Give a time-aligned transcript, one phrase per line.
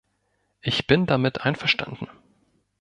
[0.61, 2.09] Ich bin damit einverstanden.